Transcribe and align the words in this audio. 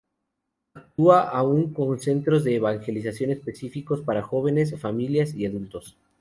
Actúa 0.73 1.29
aún 1.29 1.75
con 1.75 1.99
centros 1.99 2.43
de 2.43 2.55
Evangelización 2.55 3.29
específicos 3.29 4.01
para 4.01 4.23
jóvenes, 4.23 4.73
familias 4.81 5.35
y 5.35 5.45
adultos. 5.45 5.95